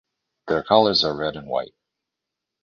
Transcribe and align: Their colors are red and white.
Their 0.47 0.63
colors 0.63 1.03
are 1.03 1.15
red 1.15 1.35
and 1.35 1.47
white. 1.47 1.75